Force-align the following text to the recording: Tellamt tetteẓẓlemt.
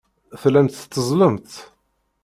Tellamt 0.41 0.73
tetteẓẓlemt. 0.81 1.51